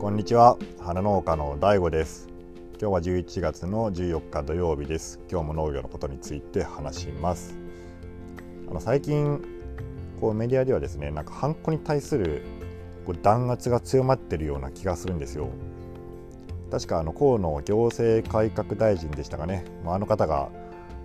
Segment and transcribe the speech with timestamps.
[0.00, 0.56] こんにちは。
[0.78, 2.28] 花農家の DAIGO です。
[2.80, 5.18] 今日は11月の14日土曜日です。
[5.28, 7.56] 今日も農業のことについて話します。
[8.70, 9.42] あの最近
[10.20, 12.42] こうメディアではですねなんかハンコに対する
[13.06, 15.48] こう弾圧が強まっているような気がするんですよ。
[16.70, 20.48] 確かあの河野行政改革大臣でしたかね、まあ、あの方が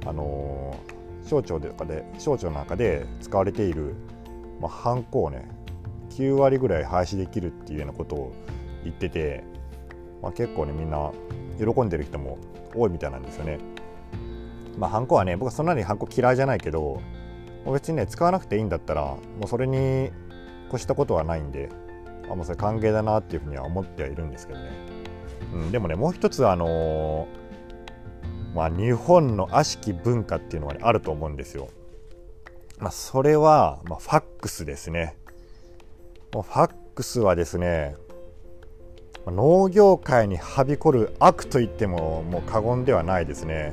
[0.06, 3.96] あのー、省庁とかで省庁の中で使われている、
[4.62, 5.50] まあ、ハンコをね
[6.12, 8.34] 9割ぐらい廃止できるっていうようなことを
[8.84, 9.44] 言ってて、
[10.22, 11.12] まあ、結構ねみんな
[11.58, 12.38] 喜んでる人も
[12.76, 13.60] 多いみたいなんですよね。
[14.78, 17.00] まあ、ハンコはね僕はそんなにハンコ嫌いじゃないけど
[17.72, 20.12] 別にね使わなくていいんだったらもうそれに
[20.70, 21.70] 越したことはないんで
[22.30, 24.72] あもうそれ歓迎だなっていうふうには思ってはいるんですけどね、
[25.54, 31.70] うん、でもねもう一つあのー、まあ、日本の悪しき文化っていうのが、ね、あると思うんですよ。
[32.80, 35.16] まあ、それは、まあ、ファックスですね。
[36.34, 37.96] もうファックスはですね
[39.32, 43.72] 農業界にはびこる悪と言ってももう過言ではないですね。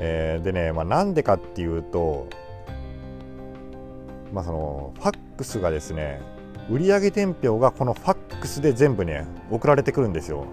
[0.00, 2.26] えー、でね、まあ、なんでかっていうと、
[4.32, 6.20] まあ、そのファックスがですね
[6.68, 10.46] 売上伝票がこのファックスで全部ね送られてくるんですよ。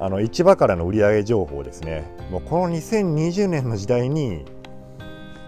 [0.00, 2.04] あの市場からの売上情報ですね。
[2.30, 4.44] もうこの2020年の時代に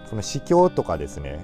[0.09, 1.39] その市況とかですね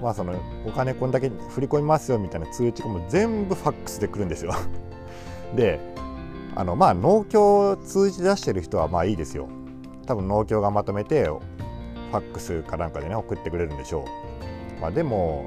[0.00, 0.34] まあ、その
[0.66, 4.52] お金こんだけ振り込みますよみたいな通知も全部ファックスで来るんですよ。
[5.54, 5.78] で
[6.54, 9.48] あのまあ農協を通じ出してる人はまあいいですよ。
[10.06, 14.04] 多分農協がまとめてファックスかなんかでね送ってくれるんでしょ
[14.78, 15.44] う、まあ、でも、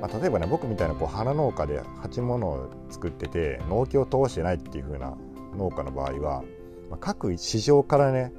[0.00, 5.16] まあ、例えばね僕みたいなこう花農家で鉢物を作ってて農協を通してないっていう風な
[5.56, 6.44] 農家の場合は、
[6.90, 8.32] まあ、各市場からね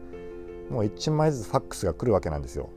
[0.70, 2.70] もう1枚ずつファックスが来るわけなんですよ。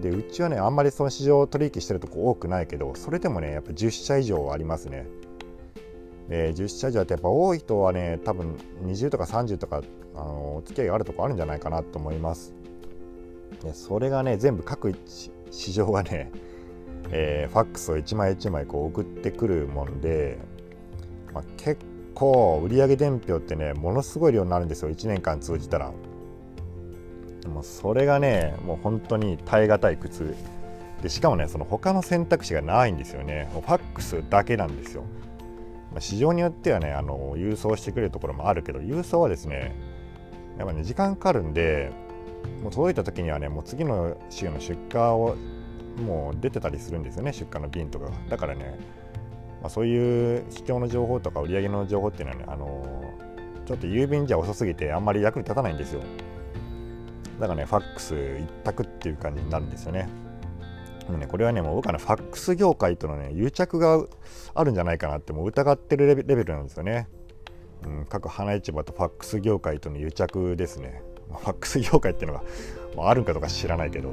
[0.00, 5.06] でうちはねあんまりその市場取引してるとこ多くないけどそれでもねやっぱ10社以上ありますね。
[6.28, 9.82] で10社以上ってやっぱ多い人はね多分20とか30とか
[10.14, 12.54] あのお付き合いがあるとこあるんじゃないかなと思います。
[13.62, 14.94] でそれがね全部各
[15.50, 16.30] 市場がね、
[17.10, 20.38] えー、ファックスを1枚1枚こう送ってくるもんで、
[21.32, 21.80] まあ、結
[22.14, 24.90] 構売上伝票ってねものすごい量になるんですよ。
[24.90, 25.92] 1年間通じたら。
[27.46, 30.34] もそれがねもう本当に耐え難い苦痛
[31.02, 33.48] でしかもねその他の選択肢がないんですよね。
[33.52, 35.02] もうファックスだけなんですよ、
[35.92, 39.74] まあ、市場によってはねあの郵送してくれるところもあるけど郵送はですね
[40.58, 41.90] やっぱね時間かかるんで
[42.62, 45.36] もう届いた時にはねもう次の週の出荷を
[45.98, 48.78] もう出てたりするんですよね出荷の便とかだからね、
[49.60, 53.14] まあ、そういう秘境の情報とか売り上げの情報っていうのはねあの
[53.66, 56.02] ちょっと郵便じゃ遅すぎてあんまり役に立たないんですよ。
[57.40, 60.08] だからね、ファックス一択っていう感じになるんですよね。
[61.10, 64.04] でねこれはね、もう僕はね、ファックス業界とのね、癒着が
[64.54, 67.08] あるんじゃないかなってもう疑ってるレベルなんですよね。
[67.84, 71.02] うん、各花市場とファックス業界との癒着ですね。
[71.28, 72.44] ファックス業界っていうのが、
[72.96, 74.12] まあ、あるんかとか知らないけど。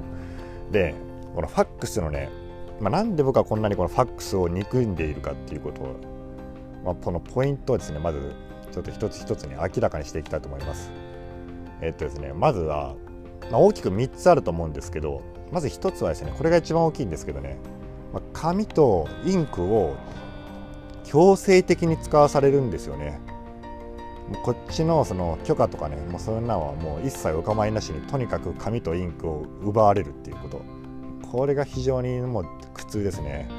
[0.71, 0.93] で、
[1.33, 2.29] このファックスのね、
[2.79, 5.95] まあ、なんで僕はこんなにこのファックスを憎んでいるかっていうことを、
[6.83, 8.33] まあ、このポイントをですね、まず
[8.71, 10.91] ちょっと一つ一つに明らかにしていきたいと思います。
[11.81, 12.95] えっとですね、まずは、
[13.51, 15.21] まあ、大きく3つあると思うんですけど
[15.51, 17.57] まず1つはですねこれが一番大きいんですけどね、
[18.13, 19.95] まあ、紙とインクを
[21.03, 23.19] 強制的に使わされるんですよね。
[24.41, 30.61] こっちのその許可とかねもうそんなのはもう一切お構いなしにとにかく紙とインクを奪われるっていうこと
[31.29, 33.49] これが非常にもう苦痛ですね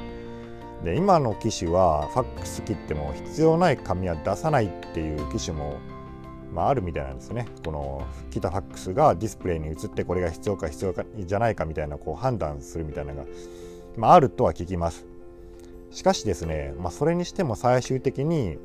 [0.83, 5.77] で今の機種はファックス切っても必要ない紙は出さないっていう機種も
[6.53, 7.47] まあ、あるみたいなんですね。
[7.65, 13.27] この来たファックスがディスプレイに映ってこれが必要か必要かじゃないかみたいなこう判断するみたいなのが、
[13.97, 15.05] まあ、あるとは聞きます。
[15.91, 18.57] しかしですね、まあ、それにしても最終的に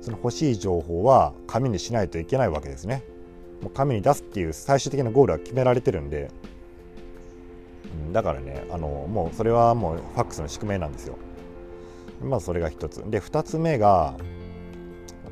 [0.00, 3.02] その欲しい情報は紙にしないといけないわけですね。
[3.62, 6.30] もう紙に出すっていう最終的なゴールは決められてるんで。
[8.12, 11.16] だからねあのもうそれはもうファックスの宿命なんですよ。
[12.22, 13.02] まずそれが一つ。
[13.10, 14.14] で二つ目が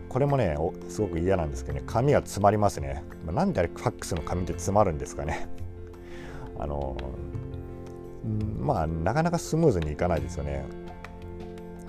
[0.08, 0.56] これもね
[0.88, 3.04] すごく嫌なんですけどね紙が詰まりますね。
[3.26, 5.48] なんであれファックスの紙って詰まるんですかね。
[6.58, 6.96] あの
[8.58, 10.64] まあなかなかスムーズにいかないですよね。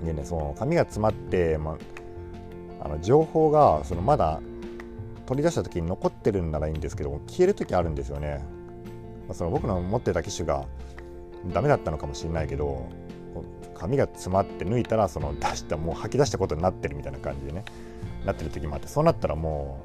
[0.04, 1.77] でねその紙が詰まって、ま
[2.81, 4.39] あ、の情報がそのまだ
[5.25, 8.44] 取り出した時に残ってるんならいいんですけど消える時あるんですよね、
[9.27, 10.66] ま、その僕の持ってた機種が
[11.54, 12.88] ダメだったのかもしれないけど
[13.75, 17.63] 紙が詰まって抜いたらその出したもう吐き出したことになってるみたいな感じでね。
[18.25, 19.83] なってる時もあってそうなったらも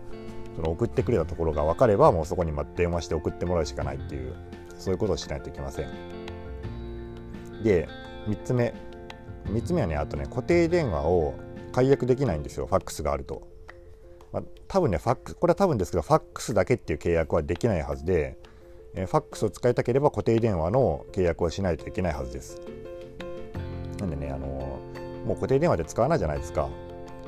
[0.53, 4.35] うその送ってくれたところが分かればもうそこに電話して送ってもらうしかないっていう
[4.79, 5.89] そういうことをしないといけません
[7.63, 7.89] で
[8.29, 8.75] 3つ目
[9.47, 11.35] 3つ目はねあとね固定電話を
[11.73, 13.49] 解約できないんですよファックスがあると。
[14.33, 18.37] まあ、多分ねファックスこれは多分ですけどファックスだけっていう契約はできないはずで、
[18.95, 22.61] えー、ファックスを使いたければ固定電話の契約をしないといけないはずです。
[24.01, 26.69] なんでね、あのー、もう固定電話で使わないじゃないですか。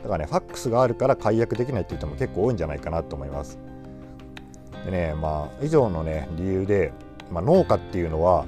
[0.07, 3.59] だからね、ファックスがあるから解約できないっていう人も結構多いんじゃないかなと思います。
[4.85, 6.93] でね、まあ、以上のね、理由で、
[7.29, 8.47] まあ、農家っていうのは、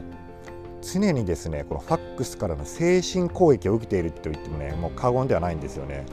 [0.82, 6.06] 常にですね、このファックスからの精神攻撃を受けていると言ってもね、もう過言ではないんですよね。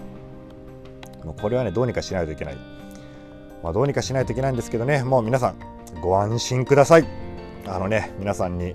[1.24, 2.58] もうこれはね、どうにかしないといけない。
[3.62, 5.56] まあ、どうにかしないといけないんですけどね、もう皆さん、
[6.02, 7.06] ご安心ください。
[7.68, 8.74] あのね、皆さんに、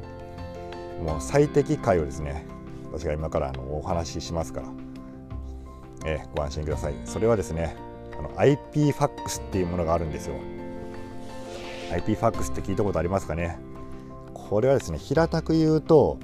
[1.04, 2.46] もう最適解をですね、
[2.92, 4.68] 私が今からあのお話ししますから、
[6.04, 6.94] えー、ご安心ください。
[7.04, 7.76] それはですね、
[8.18, 10.34] あの IP ファックスっていうものがあるんですよ。
[11.92, 13.58] IP ファックスって聞いたことありますかね？
[14.32, 16.18] これはですね、平たく言うと、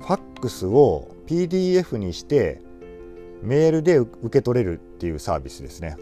[0.00, 2.60] ファックスを PDF にして
[3.42, 5.96] メールで受け取れるっていうサービスですね。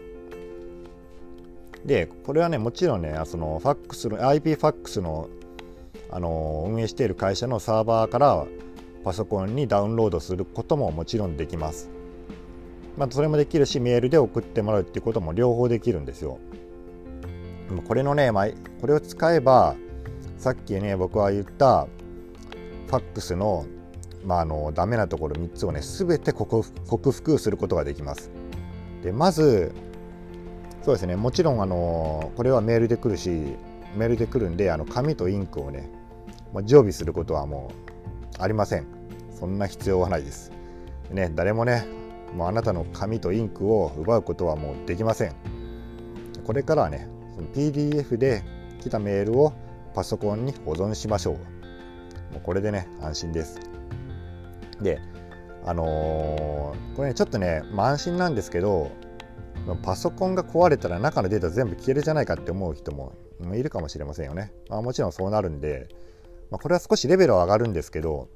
[1.85, 5.29] で、これはね、もちろんね、そのファックスの IP ファックスの
[6.09, 8.45] あの運営している会社のサーバーから
[9.03, 11.89] パソコンにダウンロードすることももちろんできます。
[12.97, 16.39] まあ、それもできるし、メールで送ってもらうっていうことも両方できるんですよ。
[17.87, 18.47] これのね、まあ、
[18.81, 19.75] これを使えば、
[20.37, 21.87] さっきね、僕は言った
[22.87, 23.65] ファックスの、
[24.25, 26.61] まあ、あのダメなところ3つをね、すべて克
[27.11, 28.31] 服することができます。
[29.01, 29.73] で、まず、
[30.83, 33.29] そうですね、もちろん、あのこれはメールで来るし、
[33.95, 35.89] メールで来るんで、あの紙とインクをね、
[36.53, 37.71] まあ、常備することはも
[38.39, 38.87] うありません
[39.37, 40.51] そんな必要はないです
[41.11, 41.85] ね誰もね
[42.35, 45.35] もうあなたの紙とインクを奪うことはもうできません。
[46.45, 48.43] これからはねその PDF で
[48.81, 49.53] 来たメールを
[49.93, 51.35] パソコンに保存しましょう。
[52.33, 53.59] もうこれでね安心です。
[54.81, 54.99] で
[55.65, 58.91] あのー、これねちょっとね、まあ、安心なんですけど
[59.81, 63.13] パソコンが壊れたら中のデータ全部消えるじゃないかって思う人も
[63.53, 65.87] いるかもしれませんよね、まあ、もちろんそうなるんで
[66.53, 68.29] まあ、これは少しレベルは上がるんですけど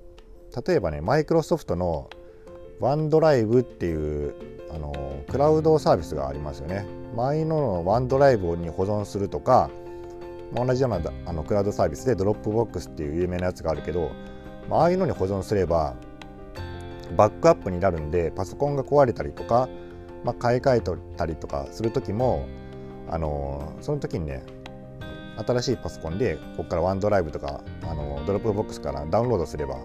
[0.65, 2.09] 例えばねマイクロソフトの
[2.79, 4.35] ワンドライブっていう
[4.69, 6.85] あのクラウドサービスがありますよね。
[7.15, 9.71] 前のの OneDrive に保存するとか
[10.53, 14.11] 同じようなあのクラウドサービスで Dropbox っていう有名なやつがあるけど、
[14.69, 15.95] まああいうのに保存すれば
[17.15, 19.69] バックアップになるんでパソコンが壊れたりとか、
[20.23, 20.81] まあ、買い替え
[21.15, 22.45] たりとかする時も
[23.09, 24.43] あのその時にね
[25.37, 29.75] 新しいパソコンでここから OneDrive とかあの Dropbox からダウンロードすれば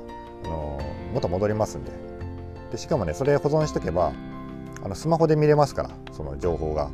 [0.45, 0.81] あの
[1.15, 1.93] 元戻りますんで
[2.73, 4.13] でしかもねそれ保存しとけば
[4.83, 6.91] あのスマホで見れますからその情報が。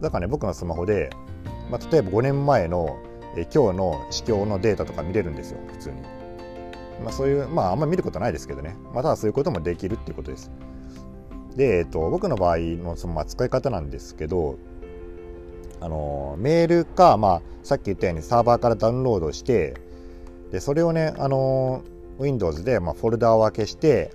[0.00, 1.10] だからね僕のスマホで、
[1.70, 2.98] まあ、例えば5年前の
[3.36, 6.02] え今日の市況のデータとか見れるんですよ普通に、
[7.02, 8.76] まあ、そういうまああんまり見ることないですけどね。
[8.92, 10.50] まあ、ただそういうこともできるっていうことです。
[11.56, 14.58] で、えっと、僕の場合のその扱い方なんですけど
[15.80, 19.74] あのメールか、まあ、さっき言ったようにサーバーからダウンロードして
[20.50, 21.82] でそれをねあの
[22.18, 24.12] Windows で、まあ、フォルダを分けして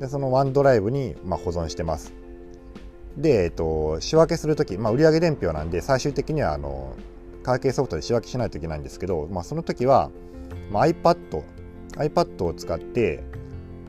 [0.00, 2.12] でそのワンドライブに、まあ、保存してます。
[3.16, 6.96] で、えっと、仕分けするとき、まあ、売上伝票なんで最終的にはあの
[7.42, 10.10] 会計ソフトで仕分けしないといけないんですけど、まあ、その時は、
[10.70, 11.42] まあ、iPad
[11.96, 13.22] iPad を使って、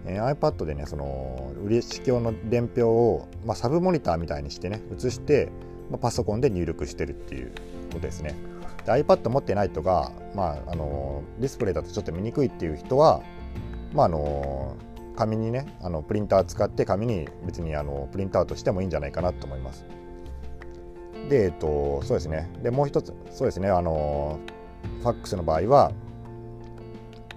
[0.05, 5.49] えー、iPad でねその売り式の伝票を、まあ、サブモニターみたいにしてね映して
[5.91, 7.51] まあ、パソコンで入力してるっていう
[7.91, 8.35] ことですね。
[8.85, 13.21] で iPad 持ってない人が、まあ、あのディスプレイだとちょっと見にくいっていう人は、
[13.93, 14.77] まあ、あの
[15.21, 19.85] 紙にねあのプリンター使って紙に別にあのプリントアウトしてもいいんじゃないかなと思います。
[21.29, 22.49] で、えっと、そうですね。
[22.63, 24.39] で、もう一つ、そうですね、あの、
[25.01, 25.91] ファックスの場合は、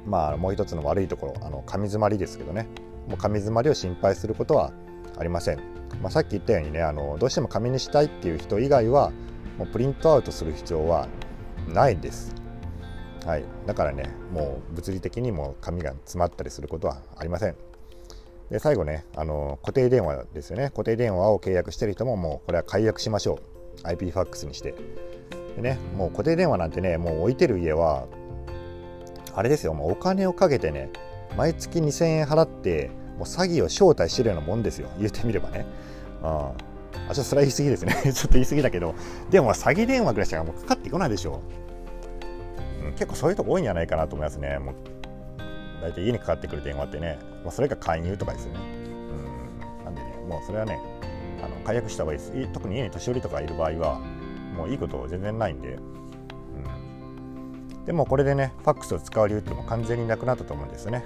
[0.06, 2.66] まあ、もう一つの悪いところ、あの紙詰まりですけどね、
[3.08, 4.72] もう紙詰まりを心配することは
[5.18, 5.58] ありません。
[6.02, 9.12] まあ、さっき言ったようにねあのどうしても紙にしたいっていう人以外は
[9.58, 11.08] もうプリントアウトする必要は
[11.68, 12.34] ないです。
[13.24, 17.56] はい、だからねもう物理的にも紙が詰まったりすることはありません。
[18.50, 20.70] で最後ねあの固定電話ですよね。
[20.70, 23.40] 固定電話を契約してる人ももうこれは解約しましょ
[23.82, 23.86] う。
[23.86, 24.74] IP ファックスにして。
[25.56, 28.06] でねもう固定電話なんてねもう置いてる家は
[29.34, 29.74] あれですよ。
[29.74, 30.90] もうお金をかけてね
[31.36, 34.88] 毎月2000円払ってもう詐欺を招待してるようなもんですよ。
[34.98, 35.66] 言ってみればね。
[36.22, 36.52] うん、あ
[37.08, 37.96] ちょっとそれは言い過ぎですね。
[38.04, 38.94] ちょっと言い過ぎだけど。
[39.30, 41.40] でも詐欺電話ぐらいしかもうかかってこないでしょ、
[42.84, 44.58] うん、結構そういうとこ多いんじゃないかなと思いますね。
[44.58, 44.74] もう
[45.84, 48.60] 大体家にかかってくる電話ってね、まあ、それが勧誘とかですよね、
[49.80, 50.80] うん、なんでねもうそれはね
[51.42, 52.32] あの解約した方がいいです。
[52.54, 54.00] 特に家に年寄りとかいる場合は
[54.56, 55.76] もういいこと全然ないんで、
[57.76, 61.04] うん、でもこれでねファックスを使う理由っても完全になくなったと思うんですよね、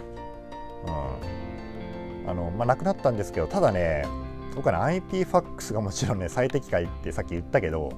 [0.87, 2.30] うん。
[2.30, 4.06] あのまあ、なくなったんですけどただね
[4.54, 7.90] 僕はね IP ファックスがもちろんね最適解ってさっき言ったけど、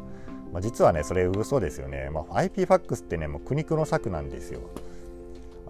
[0.52, 4.60] まあ、実はねそれ嘘ですよね、まあ、IP ファックスってねもう苦肉の策なんですよ。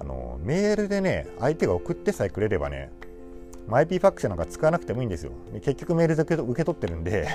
[0.01, 2.91] あのメールでね相手が送ってさえくれればね
[3.71, 5.33] IP ファックスなんか使わなくてもいいんですよ。
[5.63, 7.29] 結局メールで受け取ってるんで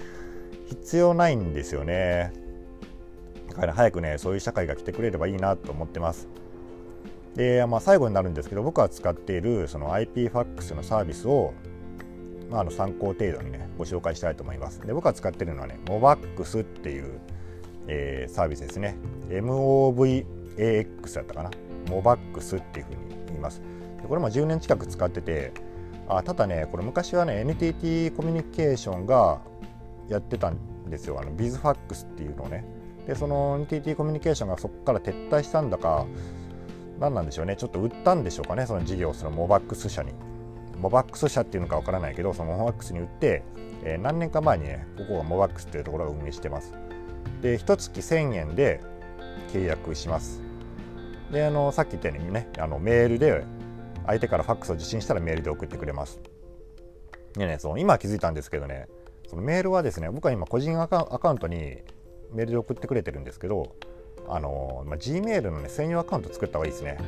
[0.66, 2.32] 必要ないんですよね。
[3.48, 6.28] だから早くねそういう社会が来てくれればいいなと思ってます。
[7.34, 11.52] で、まあ、最後になるんですけど僕が使っているその IP ファックスのサービスを、
[12.50, 14.80] まあ、あの参考程度にねご紹介したいと思います。
[14.80, 17.20] で僕が使ってるのはね MOVAX っていう、
[17.88, 18.96] えー、サービスですね。
[19.28, 21.50] MOVAX だったかな。
[21.86, 23.62] MOVAX っていうふうに言います。
[24.06, 25.52] これも10年近く使ってて
[26.08, 29.40] あただねこれ昔はね NTT コミュニケーションが
[30.08, 31.18] やってたんですよ。
[31.20, 32.64] あのビズファックスっていうのをね。
[33.06, 36.06] でその NTT コミュニケーションがそこから撤退したんだか
[36.98, 37.56] 何なんでしょうね。
[37.56, 40.12] ちょっと売ったんでしょうかねその事業そのモバックス社に。
[40.80, 43.42] モバックス社っていうのかわからないけどそのモバックスに売って、
[43.82, 46.74] えー、何年か前にねここがモバックスっていうところが運営してます。
[47.42, 48.80] で一月1000円で
[49.52, 50.45] 契約します。
[51.30, 53.44] であのさっき言ったようにねあのメールで
[54.06, 56.20] 相手からファックスを受信したらメールで送ってくれます。
[57.34, 58.86] でねその今気づいたんですけどね
[59.28, 61.82] そのメールはですね僕は今個人アカウントに
[62.32, 63.74] メールで送ってくれてるんですけど
[64.28, 66.98] あの、まあ、Gmail の、ね、専用アカウント作った方がいいですね。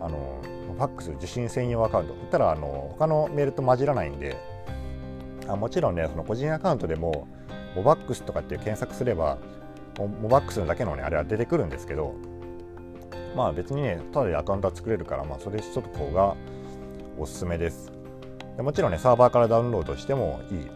[0.00, 0.40] あの
[0.74, 2.14] ファックス受信専用アカウント。
[2.14, 4.36] ったらあの他のメールと混じらないんで
[5.46, 7.28] あもちろんねその個人アカウントでも
[7.76, 9.38] モバックスとかって検索すれば
[9.98, 12.14] モバックスだけのねあれは出てくるんですけど
[13.36, 16.36] まあ別にねただでアカウントは作れるからまあそれちょっと方が
[17.18, 17.92] おすすめです。
[18.56, 20.70] でもちろんねサーバーからダウンロードしてもいい。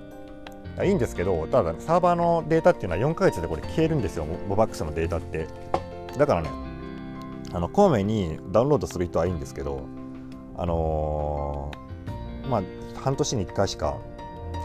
[0.82, 5.46] いいんですけどただサーバーのデータっていうのは4ヶ月でこれ消えるんですよモバックスのデータって。
[6.18, 6.50] だからね
[7.52, 9.86] あのこまめにダウンロードする人はいいんですけど
[10.56, 12.62] あのー、まあ
[13.00, 13.96] 半年に1回しか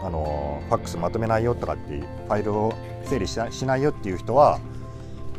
[0.02, 2.72] あのー、ファックスまとめないよとかってファイルを
[3.04, 3.36] 整理し
[3.66, 4.58] ないよっていう人は、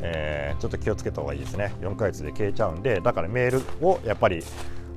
[0.01, 1.73] えー、ちょっと気をつけた方がいいですね。
[1.81, 4.43] 4ヶ月で消えちゃうんでだからメールをやっぱり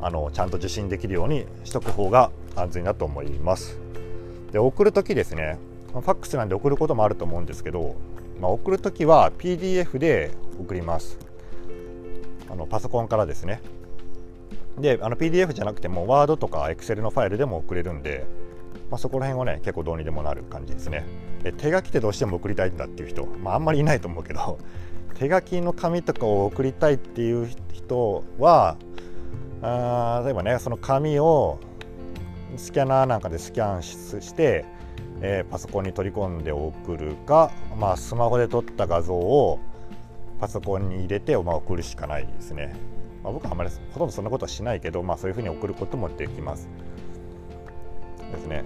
[0.01, 3.79] あのちゃんと受信できるようにしとく方が安全だと思います。
[4.53, 5.59] で送るときですね
[5.93, 7.97] ファックスなんで送ることもあると思うんですけど、
[8.41, 11.19] まあ、送るときは PDF で送ります。
[12.51, 13.61] あのパソコンからですね。
[14.79, 18.27] であの PDF じゃなくても Word とか Excel のファイルでも送れるんで、
[18.91, 21.05] まあ、そこら辺はね結構どうにでもなる感じですね。
[21.43, 24.59] で手書きでどうしても送りたいんだっていう人、まあ、あんまりいないと思うけど
[25.19, 28.77] 手書きの紙とかを送りたいっていう人は
[29.63, 31.59] あ例えばねその紙を
[32.57, 34.65] スキャナーなんかでスキャンして、
[35.21, 39.59] えー、パソコンに取り込んで送るか、まあ、スマホで撮った画像を
[40.41, 42.75] パソコンに入れて、まあ、送るしかないですね。
[43.23, 46.69] まあ、僕はあまりほとんどそんなことはしないけど、まあ、そういうふうに送ることもできます。
[48.33, 48.65] ですね。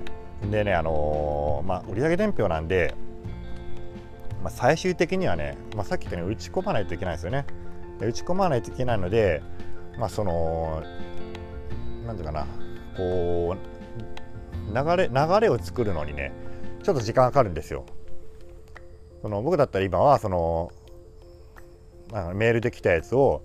[0.50, 2.94] でね、あのー、まあ、売上伝票なんで、
[4.48, 7.44] まあ、最終的にはね、まあ、さっき言ったように打ち込まないといけないですよね。
[8.00, 9.42] 打ち込まないといけないので、
[9.98, 10.82] まあ、その、
[12.06, 12.46] なんていうかな、
[12.96, 13.78] こう、
[14.74, 16.32] 流れ流れを作るのにね
[16.82, 17.84] ちょっと時間かかるんですよ。
[19.22, 20.70] その僕だったら今はその
[22.34, 23.42] メールで来たやつを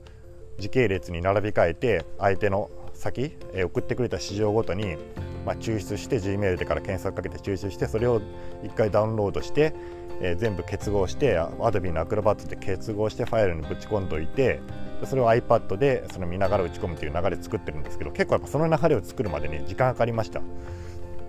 [0.58, 4.98] 時系列に並び替えて相手の先、え送ってくれた市場ごとに、
[5.46, 8.22] まあ、抽出して Gmail でから検索かけて抽出してそれを
[8.64, 9.74] 1回ダウンロードして、
[10.22, 14.62] えー、全部結合して Adobe の Acrobat で結合してファイルにぶち込んどいて
[15.06, 20.42] それを iPad でその見ながら打ち込むという流れ作ってるんですけど結構やっぱその流れを作るまでに時間かかりました。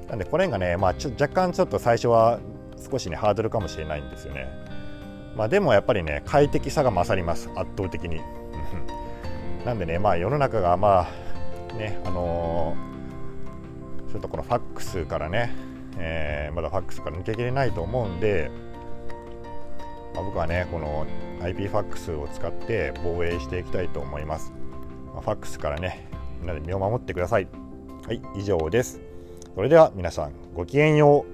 [0.09, 2.39] なんでこれがね、まあ、ちょ若干ちょっと最初は
[2.91, 4.49] 少しねハードルかもしれないんですよね。
[5.35, 8.21] まあ、でもやっぱりね快適さが勝ります圧倒的に。
[9.65, 11.09] なんでねまあ世の中がま
[11.73, 12.94] あねあのー、
[14.15, 15.53] ちょっとこのファックスからね、
[15.99, 18.49] えー、まだファックスから抜けきれないと思うんで、
[20.15, 21.05] まあ、僕はねこの
[21.43, 24.53] IP ファックスを使って防衛していきたいと思います。
[25.13, 26.07] まあ、ファックスからね
[26.39, 27.49] みんなで身を守ってください。
[28.07, 29.01] はい以上です。
[29.53, 31.34] それでは皆さんごきげんよう。